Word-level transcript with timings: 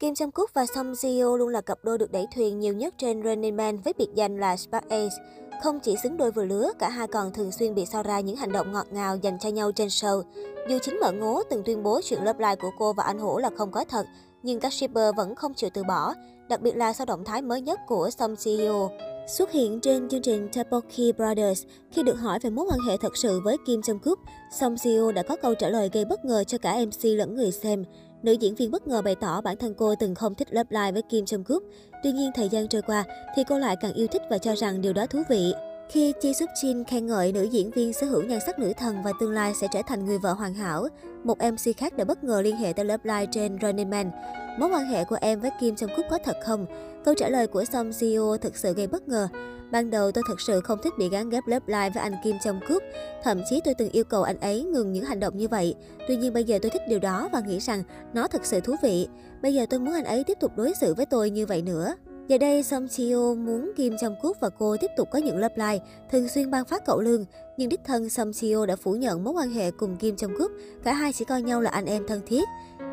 Kim 0.00 0.14
Jong 0.14 0.30
Kook 0.30 0.54
và 0.54 0.66
Song 0.66 0.92
Ji-hyo 0.92 1.36
luôn 1.36 1.48
là 1.48 1.60
cặp 1.60 1.78
đôi 1.82 1.98
được 1.98 2.12
đẩy 2.12 2.26
thuyền 2.34 2.60
nhiều 2.60 2.74
nhất 2.74 2.94
trên 2.98 3.22
Running 3.22 3.56
Man 3.56 3.80
với 3.80 3.92
biệt 3.98 4.08
danh 4.14 4.40
là 4.40 4.56
Spark 4.56 4.88
Ace. 4.88 5.16
Không 5.62 5.80
chỉ 5.80 5.96
xứng 6.02 6.16
đôi 6.16 6.30
vừa 6.30 6.44
lứa, 6.44 6.70
cả 6.78 6.88
hai 6.88 7.06
còn 7.06 7.32
thường 7.32 7.52
xuyên 7.52 7.74
bị 7.74 7.86
so 7.86 8.02
ra 8.02 8.20
những 8.20 8.36
hành 8.36 8.52
động 8.52 8.72
ngọt 8.72 8.86
ngào 8.90 9.16
dành 9.16 9.38
cho 9.38 9.48
nhau 9.48 9.72
trên 9.72 9.88
show. 9.88 10.22
Dù 10.68 10.78
chính 10.82 11.00
mợ 11.00 11.12
ngố 11.12 11.42
từng 11.50 11.62
tuyên 11.64 11.82
bố 11.82 12.00
chuyện 12.04 12.24
love 12.24 12.44
life 12.44 12.56
của 12.56 12.70
cô 12.78 12.92
và 12.92 13.04
anh 13.04 13.18
Hổ 13.18 13.38
là 13.38 13.50
không 13.56 13.70
có 13.70 13.84
thật, 13.84 14.06
nhưng 14.42 14.60
các 14.60 14.72
shipper 14.72 15.14
vẫn 15.16 15.34
không 15.34 15.54
chịu 15.54 15.70
từ 15.74 15.82
bỏ, 15.88 16.14
đặc 16.48 16.60
biệt 16.60 16.76
là 16.76 16.92
sau 16.92 17.04
động 17.04 17.24
thái 17.24 17.42
mới 17.42 17.60
nhất 17.60 17.80
của 17.86 18.10
Song 18.10 18.34
Ji-hyo. 18.34 18.88
Xuất 19.28 19.52
hiện 19.52 19.80
trên 19.80 20.08
chương 20.08 20.22
trình 20.22 20.48
Tteokbokki 20.48 21.16
Brothers, 21.16 21.64
khi 21.90 22.02
được 22.02 22.14
hỏi 22.14 22.38
về 22.42 22.50
mối 22.50 22.66
quan 22.70 22.80
hệ 22.88 22.96
thật 22.96 23.16
sự 23.16 23.40
với 23.40 23.56
Kim 23.66 23.80
Jong 23.80 23.98
Kook, 23.98 24.18
Song 24.52 24.74
Ji-hyo 24.74 25.12
đã 25.12 25.22
có 25.22 25.36
câu 25.42 25.54
trả 25.54 25.68
lời 25.68 25.90
gây 25.92 26.04
bất 26.04 26.24
ngờ 26.24 26.44
cho 26.44 26.58
cả 26.58 26.76
MC 26.86 27.04
lẫn 27.04 27.36
người 27.36 27.52
xem. 27.52 27.84
Nữ 28.22 28.32
diễn 28.32 28.54
viên 28.54 28.70
bất 28.70 28.86
ngờ 28.86 29.02
bày 29.02 29.14
tỏ 29.14 29.40
bản 29.40 29.56
thân 29.56 29.74
cô 29.74 29.94
từng 29.94 30.14
không 30.14 30.34
thích 30.34 30.48
Love 30.50 30.68
Live 30.70 30.92
với 30.92 31.02
Kim 31.02 31.24
Jong 31.24 31.44
Kook. 31.44 31.62
Tuy 32.02 32.12
nhiên, 32.12 32.30
thời 32.34 32.48
gian 32.48 32.68
trôi 32.68 32.82
qua 32.82 33.04
thì 33.36 33.44
cô 33.48 33.58
lại 33.58 33.76
càng 33.80 33.92
yêu 33.92 34.06
thích 34.06 34.22
và 34.30 34.38
cho 34.38 34.56
rằng 34.56 34.80
điều 34.80 34.92
đó 34.92 35.06
thú 35.06 35.22
vị. 35.30 35.52
Khi 35.88 36.12
Chi 36.20 36.34
Suk 36.34 36.50
Jin 36.62 36.84
khen 36.84 37.06
ngợi 37.06 37.32
nữ 37.32 37.42
diễn 37.42 37.70
viên 37.70 37.92
sở 37.92 38.06
hữu 38.06 38.22
nhan 38.22 38.38
sắc 38.46 38.58
nữ 38.58 38.72
thần 38.76 39.02
và 39.02 39.12
tương 39.20 39.32
lai 39.32 39.54
sẽ 39.54 39.68
trở 39.72 39.82
thành 39.86 40.04
người 40.04 40.18
vợ 40.18 40.32
hoàn 40.32 40.54
hảo, 40.54 40.88
một 41.24 41.38
MC 41.38 41.76
khác 41.76 41.96
đã 41.96 42.04
bất 42.04 42.24
ngờ 42.24 42.40
liên 42.42 42.56
hệ 42.56 42.72
tới 42.72 42.84
Love 42.84 43.02
Live 43.04 43.26
trên 43.32 43.58
Running 43.62 43.90
Man. 43.90 44.10
Mối 44.58 44.70
quan 44.70 44.86
hệ 44.86 45.04
của 45.04 45.18
em 45.20 45.40
với 45.40 45.50
Kim 45.60 45.76
trong 45.76 45.90
Kook 45.96 46.06
có 46.10 46.18
thật 46.24 46.36
không? 46.44 46.66
Câu 47.04 47.14
trả 47.14 47.28
lời 47.28 47.46
của 47.46 47.64
Song 47.64 47.90
CEO 48.00 48.36
thực 48.36 48.56
sự 48.56 48.72
gây 48.74 48.86
bất 48.86 49.08
ngờ. 49.08 49.28
Ban 49.70 49.90
đầu 49.90 50.12
tôi 50.12 50.24
thật 50.28 50.40
sự 50.40 50.60
không 50.60 50.78
thích 50.82 50.92
bị 50.98 51.08
gắn 51.08 51.30
ghép 51.30 51.46
Love 51.46 51.66
Live 51.66 51.90
với 51.90 52.02
anh 52.02 52.14
Kim 52.24 52.36
trong 52.44 52.60
Kook. 52.68 52.82
Thậm 53.22 53.42
chí 53.50 53.60
tôi 53.64 53.74
từng 53.74 53.90
yêu 53.90 54.04
cầu 54.04 54.22
anh 54.22 54.40
ấy 54.40 54.64
ngừng 54.64 54.92
những 54.92 55.04
hành 55.04 55.20
động 55.20 55.36
như 55.36 55.48
vậy. 55.48 55.74
Tuy 56.08 56.16
nhiên 56.16 56.32
bây 56.32 56.44
giờ 56.44 56.58
tôi 56.62 56.70
thích 56.70 56.82
điều 56.88 56.98
đó 56.98 57.28
và 57.32 57.40
nghĩ 57.40 57.58
rằng 57.58 57.82
nó 58.12 58.28
thật 58.28 58.44
sự 58.44 58.60
thú 58.60 58.74
vị. 58.82 59.08
Bây 59.42 59.54
giờ 59.54 59.66
tôi 59.70 59.80
muốn 59.80 59.94
anh 59.94 60.04
ấy 60.04 60.24
tiếp 60.24 60.38
tục 60.40 60.52
đối 60.56 60.72
xử 60.80 60.94
với 60.94 61.06
tôi 61.06 61.30
như 61.30 61.46
vậy 61.46 61.62
nữa. 61.62 61.94
Giờ 62.28 62.38
đây, 62.38 62.62
Song 62.62 62.88
Chio 62.88 63.34
muốn 63.34 63.72
Kim 63.76 63.94
Jong 63.94 64.14
Kook 64.22 64.40
và 64.40 64.48
cô 64.58 64.76
tiếp 64.76 64.90
tục 64.96 65.08
có 65.10 65.18
những 65.18 65.38
lớp 65.38 65.52
live, 65.56 65.78
thường 66.10 66.28
xuyên 66.28 66.50
ban 66.50 66.64
phát 66.64 66.86
cậu 66.86 67.00
lương. 67.00 67.24
Nhưng 67.56 67.68
đích 67.68 67.80
thân 67.84 68.08
Song 68.08 68.32
Chio 68.32 68.66
đã 68.66 68.76
phủ 68.76 68.92
nhận 68.92 69.24
mối 69.24 69.34
quan 69.34 69.50
hệ 69.50 69.70
cùng 69.70 69.96
Kim 69.96 70.14
Jong 70.14 70.38
Kook, 70.38 70.50
cả 70.84 70.92
hai 70.92 71.12
chỉ 71.12 71.24
coi 71.24 71.42
nhau 71.42 71.60
là 71.60 71.70
anh 71.70 71.86
em 71.86 72.06
thân 72.06 72.20
thiết. 72.26 72.44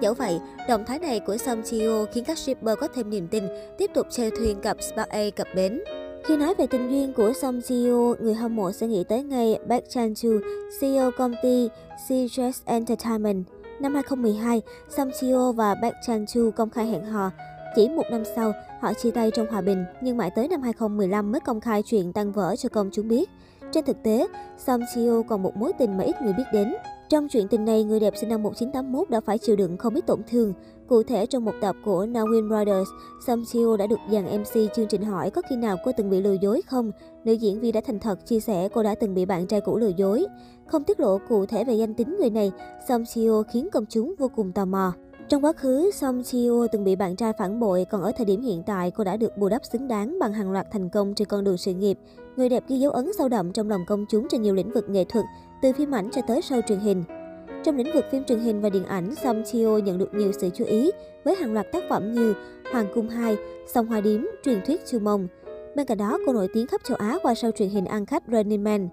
Dẫu 0.02 0.14
vậy, 0.14 0.40
động 0.70 0.84
thái 0.86 1.00
này 1.00 1.20
của 1.20 1.38
Song 1.38 1.62
Chio 1.66 2.06
khiến 2.14 2.24
các 2.24 2.38
shipper 2.38 2.78
có 2.80 2.88
thêm 2.96 3.10
niềm 3.10 3.28
tin, 3.28 3.44
tiếp 3.78 3.92
tục 3.94 4.08
treo 4.10 4.30
thuyền 4.30 4.60
cặp 4.62 4.78
Spark 4.82 5.10
A 5.10 5.24
cặp 5.36 5.48
bến. 5.56 5.82
Khi 6.26 6.38
nói 6.38 6.54
về 6.58 6.68
tình 6.68 6.90
duyên 6.92 7.14
của 7.14 7.34
Song 7.42 7.60
Ji-hyo, 7.60 8.16
người 8.20 8.34
hâm 8.34 8.56
mộ 8.56 8.72
sẽ 8.72 8.88
nghĩ 8.88 9.04
tới 9.04 9.24
ngay 9.24 9.60
Park 9.70 9.84
Chan-chu, 9.90 10.40
CEO 10.80 11.12
công 11.18 11.36
ty 11.44 11.70
CJS 12.08 12.62
Entertainment. 12.66 13.44
Năm 13.80 13.94
2012, 13.94 14.62
Song 14.90 15.10
Ji-hyo 15.10 15.52
và 15.52 15.76
Park 15.82 15.96
Chan-chu 16.08 16.52
công 16.52 16.70
khai 16.70 16.86
hẹn 16.88 17.04
hò. 17.04 17.32
Chỉ 17.76 17.90
một 17.90 18.04
năm 18.12 18.24
sau, 18.36 18.54
họ 18.82 18.94
chia 18.94 19.12
tay 19.12 19.32
trong 19.32 19.48
hòa 19.48 19.62
bình, 19.62 19.86
nhưng 20.02 20.18
mãi 20.18 20.32
tới 20.36 20.48
năm 20.48 20.62
2015 20.62 21.32
mới 21.32 21.40
công 21.40 21.62
khai 21.62 21.84
chuyện 21.86 22.14
tan 22.14 22.32
vỡ 22.32 22.56
cho 22.56 22.70
công 22.70 22.90
chúng 22.92 23.08
biết. 23.08 23.30
Trên 23.72 23.86
thực 23.86 24.04
tế, 24.04 24.28
Song 24.58 24.82
Ji-hyo 24.82 25.24
còn 25.24 25.44
một 25.44 25.58
mối 25.58 25.72
tình 25.80 25.98
mà 25.98 26.04
ít 26.04 26.22
người 26.22 26.34
biết 26.34 26.44
đến. 26.54 26.74
Trong 27.10 27.28
chuyện 27.28 27.48
tình 27.48 27.66
này, 27.66 27.84
người 27.84 28.00
đẹp 28.00 28.14
sinh 28.18 28.30
năm 28.30 28.44
1981 28.44 29.10
đã 29.10 29.20
phải 29.20 29.38
chịu 29.38 29.56
đựng 29.56 29.78
không 29.78 29.94
ít 29.94 30.08
tổn 30.08 30.22
thương. 30.28 30.54
Cụ 30.88 31.04
thể, 31.04 31.26
trong 31.26 31.46
một 31.46 31.54
tập 31.62 31.76
của 31.86 32.06
Nawin 32.06 32.48
Brothers, 32.48 32.90
Song 33.28 33.44
Chio 33.52 33.78
đã 33.78 33.88
được 33.88 34.00
dàn 34.12 34.26
MC 34.42 34.74
chương 34.76 34.88
trình 34.88 35.04
hỏi 35.04 35.30
có 35.30 35.42
khi 35.50 35.56
nào 35.56 35.78
cô 35.86 35.92
từng 35.98 36.10
bị 36.10 36.22
lừa 36.22 36.36
dối 36.42 36.62
không. 36.62 36.92
Nữ 37.26 37.34
diễn 37.34 37.60
viên 37.60 37.74
đã 37.74 37.82
thành 37.82 38.00
thật 38.00 38.26
chia 38.26 38.40
sẻ 38.40 38.70
cô 38.74 38.84
đã 38.84 38.96
từng 38.96 39.14
bị 39.14 39.26
bạn 39.26 39.48
trai 39.48 39.62
cũ 39.62 39.78
lừa 39.78 39.92
dối. 39.98 40.26
Không 40.68 40.84
tiết 40.84 41.00
lộ 41.00 41.18
cụ 41.30 41.46
thể 41.46 41.64
về 41.64 41.74
danh 41.74 41.94
tính 41.94 42.16
người 42.20 42.30
này, 42.30 42.52
Song 42.88 43.04
Chio 43.06 43.44
khiến 43.54 43.70
công 43.72 43.86
chúng 43.90 44.16
vô 44.18 44.28
cùng 44.36 44.52
tò 44.52 44.66
mò. 44.66 44.94
Trong 45.34 45.46
quá 45.46 45.54
khứ, 45.54 45.92
Song 45.94 46.24
Chio 46.24 46.68
từng 46.72 46.84
bị 46.84 46.96
bạn 46.96 47.16
trai 47.16 47.34
phản 47.34 47.60
bội, 47.60 47.86
còn 47.90 48.02
ở 48.02 48.12
thời 48.18 48.26
điểm 48.26 48.42
hiện 48.42 48.64
tại, 48.66 48.92
cô 48.92 49.04
đã 49.04 49.18
được 49.18 49.38
bù 49.38 49.50
đắp 49.50 49.66
xứng 49.66 49.88
đáng 49.88 50.20
bằng 50.20 50.34
hàng 50.34 50.52
loạt 50.52 50.72
thành 50.72 50.90
công 50.90 51.16
trên 51.16 51.28
con 51.28 51.44
đường 51.44 51.58
sự 51.58 51.74
nghiệp. 51.74 51.98
Người 52.36 52.50
đẹp 52.50 52.64
ghi 52.68 52.80
dấu 52.80 52.92
ấn 52.92 53.14
sâu 53.18 53.30
đậm 53.30 53.54
trong 53.54 53.70
lòng 53.70 53.86
công 53.88 54.06
chúng 54.10 54.28
trên 54.30 54.42
nhiều 54.42 54.56
lĩnh 54.56 54.72
vực 54.72 54.90
nghệ 54.90 55.04
thuật, 55.04 55.26
từ 55.62 55.74
phim 55.74 55.92
ảnh 55.92 56.10
cho 56.12 56.22
tới 56.28 56.42
show 56.42 56.62
truyền 56.62 56.80
hình. 56.80 57.04
Trong 57.64 57.78
lĩnh 57.78 57.94
vực 57.94 58.06
phim 58.12 58.24
truyền 58.24 58.40
hình 58.40 58.62
và 58.62 58.70
điện 58.70 58.86
ảnh, 58.86 59.16
Song 59.16 59.44
Chio 59.46 59.78
nhận 59.78 59.98
được 59.98 60.14
nhiều 60.14 60.32
sự 60.32 60.50
chú 60.50 60.66
ý 60.66 60.92
với 61.24 61.36
hàng 61.36 61.54
loạt 61.54 61.72
tác 61.72 61.84
phẩm 61.90 62.14
như 62.14 62.34
Hoàng 62.72 62.88
cung 62.96 63.10
2, 63.10 63.38
Song 63.74 63.88
Hoa 63.88 64.02
Điếm, 64.02 64.22
Truyền 64.44 64.62
thuyết 64.66 64.86
Chu 64.86 65.00
Mông. 65.00 65.28
Bên 65.76 65.86
cạnh 65.86 65.98
đó, 65.98 66.20
cô 66.26 66.34
nổi 66.34 66.48
tiếng 66.54 66.68
khắp 66.68 66.82
châu 66.84 66.98
Á 66.98 67.18
qua 67.24 67.34
show 67.34 67.52
truyền 67.52 67.70
hình 67.70 67.86
ăn 67.86 68.06
khách 68.06 68.24
Running 68.28 68.64
Man. 68.64 68.90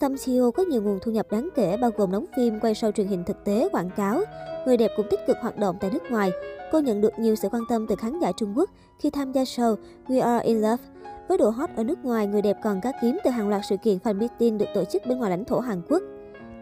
Song 0.00 0.16
Chio 0.16 0.50
có 0.50 0.62
nhiều 0.62 0.82
nguồn 0.82 0.98
thu 1.02 1.12
nhập 1.12 1.26
đáng 1.30 1.48
kể 1.54 1.76
bao 1.76 1.90
gồm 1.96 2.12
đóng 2.12 2.24
phim, 2.36 2.60
quay 2.60 2.72
show 2.74 2.90
truyền 2.90 3.06
hình 3.06 3.24
thực 3.24 3.44
tế, 3.44 3.68
quảng 3.72 3.90
cáo. 3.96 4.20
Người 4.66 4.76
đẹp 4.76 4.90
cũng 4.96 5.06
tích 5.10 5.20
cực 5.26 5.36
hoạt 5.40 5.56
động 5.56 5.76
tại 5.80 5.90
nước 5.90 6.02
ngoài. 6.10 6.30
Cô 6.72 6.80
nhận 6.80 7.00
được 7.00 7.18
nhiều 7.18 7.34
sự 7.36 7.48
quan 7.48 7.62
tâm 7.68 7.86
từ 7.86 7.96
khán 7.96 8.18
giả 8.18 8.32
Trung 8.36 8.52
Quốc 8.56 8.70
khi 8.98 9.10
tham 9.10 9.32
gia 9.32 9.42
show 9.42 9.76
We 10.06 10.22
Are 10.22 10.44
In 10.44 10.56
Love. 10.56 10.82
Với 11.28 11.38
độ 11.38 11.50
hot 11.50 11.70
ở 11.76 11.84
nước 11.84 12.04
ngoài, 12.04 12.26
người 12.26 12.42
đẹp 12.42 12.56
còn 12.64 12.80
cá 12.80 12.92
kiếm 13.02 13.18
từ 13.24 13.30
hàng 13.30 13.48
loạt 13.48 13.62
sự 13.68 13.76
kiện 13.76 13.98
fan 13.98 14.18
meeting 14.18 14.58
được 14.58 14.66
tổ 14.74 14.84
chức 14.84 15.06
bên 15.06 15.18
ngoài 15.18 15.30
lãnh 15.30 15.44
thổ 15.44 15.58
Hàn 15.58 15.82
Quốc. 15.88 16.02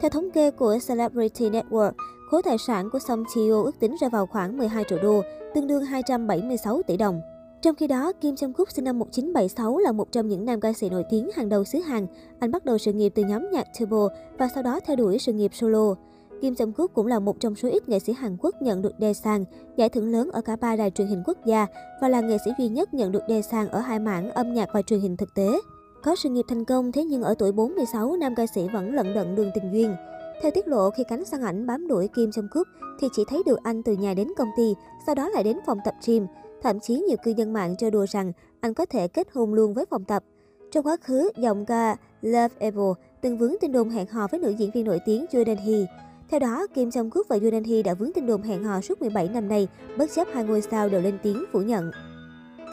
Theo 0.01 0.11
thống 0.11 0.31
kê 0.31 0.51
của 0.51 0.79
Celebrity 0.89 1.51
Network, 1.51 1.93
khối 2.31 2.43
tài 2.43 2.59
sản 2.59 2.91
của 2.93 2.99
Song 2.99 3.25
Chiu 3.35 3.65
ước 3.65 3.79
tính 3.81 3.97
ra 4.01 4.09
vào 4.09 4.27
khoảng 4.27 4.57
12 4.57 4.85
triệu 4.89 4.99
đô, 5.03 5.23
tương 5.55 5.67
đương 5.67 5.85
276 5.85 6.83
tỷ 6.87 6.97
đồng. 6.97 7.21
Trong 7.63 7.75
khi 7.75 7.87
đó, 7.87 8.13
Kim 8.21 8.35
Jong 8.35 8.53
Kook 8.53 8.71
sinh 8.71 8.85
năm 8.85 8.99
1976 8.99 9.79
là 9.79 9.93
một 9.93 10.13
trong 10.13 10.29
những 10.29 10.45
nam 10.45 10.61
ca 10.61 10.73
sĩ 10.73 10.91
nổi 10.91 11.05
tiếng 11.11 11.31
hàng 11.35 11.49
đầu 11.49 11.65
xứ 11.65 11.79
Hàn. 11.79 12.07
Anh 12.39 12.51
bắt 12.51 12.65
đầu 12.65 12.79
sự 12.79 12.93
nghiệp 12.93 13.13
từ 13.15 13.25
nhóm 13.25 13.51
nhạc 13.51 13.67
Turbo 13.81 14.09
và 14.39 14.49
sau 14.55 14.63
đó 14.63 14.81
theo 14.87 14.97
đuổi 14.97 15.19
sự 15.19 15.33
nghiệp 15.33 15.51
solo. 15.55 15.95
Kim 16.41 16.55
Jong 16.55 16.73
Kook 16.73 16.95
cũng 16.95 17.07
là 17.07 17.19
một 17.19 17.41
trong 17.41 17.55
số 17.55 17.69
ít 17.69 17.89
nghệ 17.89 17.99
sĩ 17.99 18.13
Hàn 18.13 18.37
Quốc 18.41 18.63
nhận 18.63 18.83
được 18.83 18.93
Daesang, 19.01 19.45
giải 19.77 19.89
thưởng 19.89 20.11
lớn 20.13 20.31
ở 20.33 20.41
cả 20.41 20.57
ba 20.57 20.77
đài 20.77 20.91
truyền 20.91 21.09
hình 21.09 21.23
quốc 21.27 21.39
gia 21.45 21.67
và 22.01 22.09
là 22.09 22.21
nghệ 22.21 22.37
sĩ 22.45 22.51
duy 22.59 22.69
nhất 22.69 22.95
nhận 22.95 23.13
được 23.13 23.23
Daesang 23.29 23.69
ở 23.69 23.81
hai 23.81 23.99
mảng 23.99 24.31
âm 24.31 24.55
nhạc 24.55 24.69
và 24.73 24.83
truyền 24.83 25.01
hình 25.01 25.17
thực 25.17 25.35
tế. 25.35 25.49
Có 26.03 26.17
sự 26.17 26.29
nghiệp 26.29 26.45
thành 26.49 26.65
công, 26.65 26.93
thế 26.93 27.05
nhưng 27.05 27.23
ở 27.23 27.35
tuổi 27.39 27.53
46, 27.53 28.17
nam 28.17 28.35
ca 28.35 28.47
sĩ 28.55 28.69
vẫn 28.73 28.95
lận 28.95 29.15
đận 29.15 29.35
đường 29.35 29.51
tình 29.55 29.73
duyên. 29.73 29.95
Theo 30.43 30.51
tiết 30.55 30.69
lộ, 30.69 30.91
khi 30.91 31.05
cánh 31.09 31.25
săn 31.25 31.43
ảnh 31.43 31.67
bám 31.67 31.89
đuổi 31.89 32.09
Kim 32.09 32.31
Jong 32.31 32.49
Kook, 32.51 32.67
thì 33.01 33.09
chỉ 33.13 33.23
thấy 33.29 33.43
được 33.47 33.59
anh 33.63 33.83
từ 33.83 33.93
nhà 33.93 34.15
đến 34.15 34.29
công 34.37 34.49
ty, 34.57 34.75
sau 35.07 35.15
đó 35.15 35.29
lại 35.29 35.45
đến 35.45 35.59
phòng 35.67 35.79
tập 35.85 35.95
gym. 36.07 36.27
Thậm 36.63 36.81
chí 36.81 36.95
nhiều 36.95 37.17
cư 37.25 37.31
dân 37.37 37.53
mạng 37.53 37.77
trêu 37.77 37.91
đùa 37.91 38.07
rằng 38.09 38.33
anh 38.61 38.75
có 38.75 38.87
thể 38.87 39.09
kết 39.09 39.29
hôn 39.33 39.55
luôn 39.55 39.75
với 39.75 39.87
phòng 39.91 40.05
tập. 40.05 40.25
Trong 40.71 40.87
quá 40.87 40.97
khứ, 41.03 41.31
giọng 41.37 41.67
ca 41.67 41.97
Love 42.23 42.55
Evil 42.59 42.93
từng 43.21 43.39
vướng 43.39 43.55
tin 43.61 43.73
đồn 43.73 43.89
hẹn 43.89 44.07
hò 44.07 44.27
với 44.31 44.41
nữ 44.41 44.51
diễn 44.51 44.71
viên 44.71 44.85
nổi 44.85 44.99
tiếng 45.07 45.27
Jordan 45.31 45.57
Hee. 45.57 45.87
Theo 46.31 46.41
đó, 46.41 46.67
Kim 46.75 46.89
Jong 46.89 47.11
Kook 47.11 47.29
và 47.29 47.37
Jordan 47.37 47.69
Hee 47.69 47.83
đã 47.83 47.95
vướng 47.95 48.13
tin 48.13 48.27
đồn 48.27 48.43
hẹn 48.43 48.65
hò 48.65 48.81
suốt 48.81 49.01
17 49.01 49.29
năm 49.29 49.49
nay, 49.49 49.69
bất 49.99 50.11
chấp 50.15 50.29
hai 50.33 50.45
ngôi 50.45 50.63
sao 50.63 50.89
đều 50.89 51.01
lên 51.01 51.19
tiếng 51.23 51.45
phủ 51.53 51.61
nhận. 51.61 51.91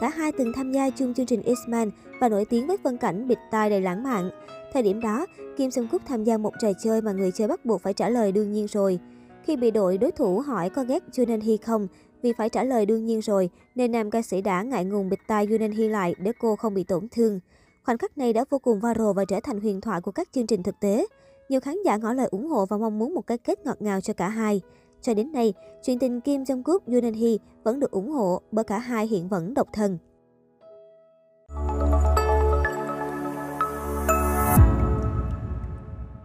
Cả 0.00 0.08
hai 0.08 0.32
từng 0.32 0.52
tham 0.52 0.72
gia 0.72 0.90
chung 0.90 1.14
chương 1.14 1.26
trình 1.26 1.42
X-Men 1.42 1.90
và 2.20 2.28
nổi 2.28 2.44
tiếng 2.44 2.66
với 2.66 2.76
phân 2.84 2.96
cảnh 2.96 3.28
bịt 3.28 3.38
tai 3.50 3.70
đầy 3.70 3.80
lãng 3.80 4.02
mạn. 4.02 4.30
Thời 4.72 4.82
điểm 4.82 5.00
đó, 5.00 5.26
Kim 5.56 5.68
Jong 5.68 5.86
Kook 5.88 6.02
tham 6.06 6.24
gia 6.24 6.38
một 6.38 6.52
trò 6.60 6.68
chơi 6.82 7.00
mà 7.00 7.12
người 7.12 7.32
chơi 7.32 7.48
bắt 7.48 7.64
buộc 7.64 7.82
phải 7.82 7.94
trả 7.94 8.08
lời 8.08 8.32
đương 8.32 8.52
nhiên 8.52 8.66
rồi. 8.66 8.98
Khi 9.44 9.56
bị 9.56 9.70
đội 9.70 9.98
đối 9.98 10.10
thủ 10.10 10.40
hỏi 10.40 10.70
có 10.70 10.84
ghét 10.84 11.02
Jordan 11.12 11.42
Hee 11.42 11.56
không, 11.56 11.88
vì 12.22 12.32
phải 12.32 12.48
trả 12.48 12.64
lời 12.64 12.86
đương 12.86 13.04
nhiên 13.04 13.20
rồi, 13.20 13.50
nên 13.74 13.92
nam 13.92 14.10
ca 14.10 14.22
sĩ 14.22 14.42
đã 14.42 14.62
ngại 14.62 14.84
ngùng 14.84 15.08
bịt 15.08 15.18
tai 15.26 15.46
Yunan 15.46 15.72
Hi 15.72 15.88
lại 15.88 16.14
để 16.18 16.32
cô 16.40 16.56
không 16.56 16.74
bị 16.74 16.84
tổn 16.84 17.08
thương. 17.08 17.40
Khoảnh 17.84 17.98
khắc 17.98 18.18
này 18.18 18.32
đã 18.32 18.44
vô 18.50 18.58
cùng 18.58 18.80
viral 18.80 19.12
và 19.16 19.24
trở 19.24 19.40
thành 19.40 19.60
huyền 19.60 19.80
thoại 19.80 20.00
của 20.00 20.10
các 20.10 20.28
chương 20.32 20.46
trình 20.46 20.62
thực 20.62 20.80
tế. 20.80 21.06
Nhiều 21.48 21.60
khán 21.60 21.76
giả 21.84 21.96
ngỏ 21.96 22.12
lời 22.12 22.28
ủng 22.30 22.46
hộ 22.46 22.66
và 22.66 22.76
mong 22.76 22.98
muốn 22.98 23.14
một 23.14 23.26
cái 23.26 23.38
kết 23.38 23.64
ngọt 23.64 23.82
ngào 23.82 24.00
cho 24.00 24.14
cả 24.14 24.28
hai. 24.28 24.60
Cho 25.02 25.14
đến 25.14 25.32
nay, 25.32 25.54
chuyện 25.82 25.98
tình 25.98 26.20
Kim 26.20 26.42
Jong 26.42 26.62
Kook 26.62 26.86
Yoon 26.86 27.14
Hee 27.14 27.36
vẫn 27.62 27.80
được 27.80 27.90
ủng 27.90 28.10
hộ 28.10 28.40
bởi 28.52 28.64
cả 28.64 28.78
hai 28.78 29.06
hiện 29.06 29.28
vẫn 29.28 29.54
độc 29.54 29.68
thân. 29.72 29.98